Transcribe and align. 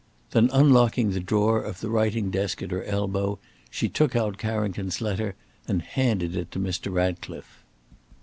Then 0.31 0.49
unlocking 0.51 1.11
the 1.11 1.19
drawer 1.19 1.61
of 1.61 1.79
the 1.79 1.89
writing 1.91 2.31
desk 2.31 2.63
at 2.63 2.71
her 2.71 2.83
elbow, 2.85 3.37
she 3.69 3.87
took 3.87 4.15
out 4.15 4.39
Carrington's 4.39 4.99
letter 4.99 5.35
and 5.67 5.83
handed 5.83 6.35
it 6.35 6.49
to 6.53 6.59
Mr. 6.59 6.91
Ratcliffe. 6.91 7.63